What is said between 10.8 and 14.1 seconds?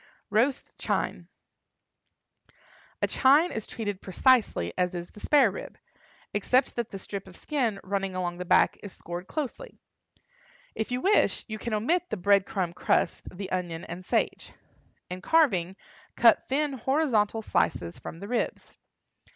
you wish, you can omit the bread crumb crust, the onion and